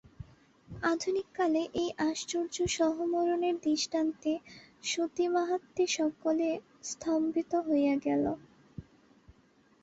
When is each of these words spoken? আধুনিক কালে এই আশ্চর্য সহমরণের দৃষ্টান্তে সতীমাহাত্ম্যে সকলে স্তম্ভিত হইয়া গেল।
আধুনিক 0.85 1.27
কালে 1.35 1.61
এই 1.73 1.89
আশ্চর্য 2.09 2.55
সহমরণের 2.77 3.55
দৃষ্টান্তে 3.65 4.33
সতীমাহাত্ম্যে 4.83 5.85
সকলে 5.97 6.47
স্তম্ভিত 6.83 7.51
হইয়া 7.67 7.95
গেল। 8.05 8.25